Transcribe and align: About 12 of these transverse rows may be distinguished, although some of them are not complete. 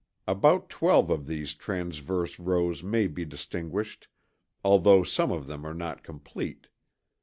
About 0.25 0.67
12 0.67 1.11
of 1.11 1.27
these 1.27 1.53
transverse 1.53 2.39
rows 2.39 2.81
may 2.81 3.05
be 3.05 3.23
distinguished, 3.23 4.07
although 4.65 5.03
some 5.03 5.31
of 5.31 5.45
them 5.45 5.63
are 5.63 5.75
not 5.75 6.01
complete. 6.01 6.65